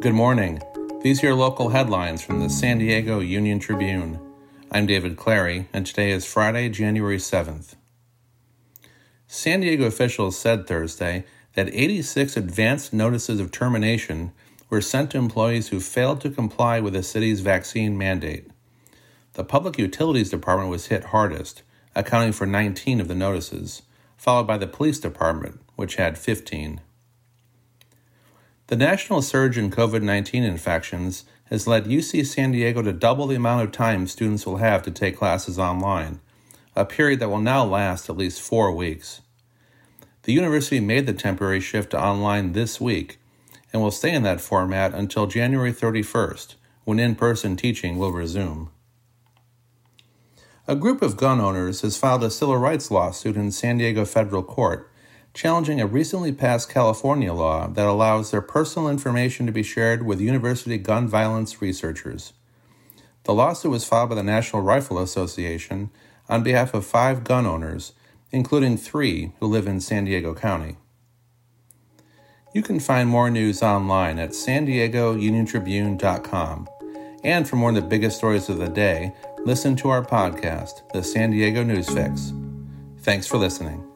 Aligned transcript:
Good 0.00 0.14
morning. 0.14 0.62
These 1.02 1.22
are 1.22 1.28
your 1.28 1.34
local 1.34 1.70
headlines 1.70 2.22
from 2.22 2.40
the 2.40 2.50
San 2.50 2.78
Diego 2.78 3.20
Union 3.20 3.58
Tribune. 3.58 4.18
I'm 4.70 4.86
David 4.86 5.16
Clary, 5.16 5.68
and 5.72 5.86
today 5.86 6.10
is 6.10 6.26
Friday, 6.26 6.68
January 6.68 7.16
7th. 7.16 7.74
San 9.26 9.60
Diego 9.60 9.84
officials 9.84 10.38
said 10.38 10.66
Thursday 10.66 11.24
that 11.54 11.68
86 11.72 12.36
advanced 12.36 12.92
notices 12.92 13.40
of 13.40 13.50
termination 13.50 14.32
were 14.68 14.80
sent 14.80 15.10
to 15.12 15.18
employees 15.18 15.68
who 15.68 15.80
failed 15.80 16.20
to 16.20 16.30
comply 16.30 16.80
with 16.80 16.92
the 16.92 17.02
city's 17.02 17.40
vaccine 17.40 17.96
mandate. 17.96 18.48
The 19.34 19.44
Public 19.44 19.78
Utilities 19.78 20.30
Department 20.30 20.70
was 20.70 20.86
hit 20.86 21.04
hardest, 21.04 21.62
accounting 21.94 22.32
for 22.32 22.46
19 22.46 23.00
of 23.00 23.08
the 23.08 23.14
notices, 23.14 23.82
followed 24.18 24.46
by 24.46 24.58
the 24.58 24.66
Police 24.66 24.98
Department, 24.98 25.60
which 25.76 25.96
had 25.96 26.18
15. 26.18 26.80
The 28.68 28.76
national 28.76 29.20
surge 29.20 29.58
in 29.58 29.70
COVID 29.70 30.02
19 30.02 30.42
infections 30.42 31.24
has 31.50 31.66
led 31.66 31.84
UC 31.84 32.24
San 32.24 32.52
Diego 32.52 32.80
to 32.80 32.94
double 32.94 33.26
the 33.26 33.36
amount 33.36 33.62
of 33.62 33.72
time 33.72 34.06
students 34.06 34.46
will 34.46 34.56
have 34.56 34.82
to 34.84 34.90
take 34.90 35.18
classes 35.18 35.58
online, 35.58 36.20
a 36.74 36.86
period 36.86 37.20
that 37.20 37.28
will 37.28 37.40
now 37.40 37.62
last 37.62 38.08
at 38.08 38.16
least 38.16 38.40
four 38.40 38.72
weeks. 38.72 39.20
The 40.22 40.32
university 40.32 40.80
made 40.80 41.04
the 41.04 41.12
temporary 41.12 41.60
shift 41.60 41.90
to 41.90 42.02
online 42.02 42.52
this 42.52 42.80
week 42.80 43.18
and 43.70 43.82
will 43.82 43.90
stay 43.90 44.14
in 44.14 44.22
that 44.22 44.40
format 44.40 44.94
until 44.94 45.26
January 45.26 45.72
31st, 45.72 46.54
when 46.84 46.98
in 46.98 47.16
person 47.16 47.56
teaching 47.56 47.98
will 47.98 48.12
resume. 48.12 48.70
A 50.66 50.74
group 50.74 51.02
of 51.02 51.18
gun 51.18 51.38
owners 51.38 51.82
has 51.82 51.98
filed 51.98 52.24
a 52.24 52.30
civil 52.30 52.56
rights 52.56 52.90
lawsuit 52.90 53.36
in 53.36 53.52
San 53.52 53.76
Diego 53.76 54.06
federal 54.06 54.42
court 54.42 54.90
challenging 55.34 55.80
a 55.80 55.86
recently 55.86 56.32
passed 56.32 56.70
California 56.70 57.32
law 57.32 57.66
that 57.66 57.86
allows 57.86 58.30
their 58.30 58.40
personal 58.40 58.88
information 58.88 59.44
to 59.46 59.52
be 59.52 59.64
shared 59.64 60.06
with 60.06 60.20
university 60.20 60.78
gun 60.78 61.08
violence 61.08 61.60
researchers. 61.60 62.32
The 63.24 63.34
lawsuit 63.34 63.72
was 63.72 63.84
filed 63.84 64.10
by 64.10 64.14
the 64.14 64.22
National 64.22 64.62
Rifle 64.62 64.98
Association 64.98 65.90
on 66.28 66.42
behalf 66.42 66.72
of 66.72 66.86
five 66.86 67.24
gun 67.24 67.46
owners, 67.46 67.92
including 68.30 68.76
three 68.76 69.32
who 69.40 69.46
live 69.46 69.66
in 69.66 69.80
San 69.80 70.04
Diego 70.04 70.34
County. 70.34 70.76
You 72.54 72.62
can 72.62 72.78
find 72.78 73.08
more 73.08 73.30
news 73.30 73.62
online 73.62 74.20
at 74.20 74.34
san 74.34 74.64
diego 74.64 75.16
union 75.16 75.44
tribune.com. 75.44 76.68
And 77.24 77.48
for 77.48 77.56
more 77.56 77.70
of 77.70 77.74
the 77.74 77.82
biggest 77.82 78.18
stories 78.18 78.48
of 78.48 78.58
the 78.58 78.68
day, 78.68 79.12
listen 79.44 79.74
to 79.76 79.88
our 79.88 80.04
podcast, 80.04 80.92
The 80.92 81.02
San 81.02 81.30
Diego 81.30 81.64
News 81.64 81.88
Fix. 81.88 82.32
Thanks 83.00 83.26
for 83.26 83.38
listening. 83.38 83.93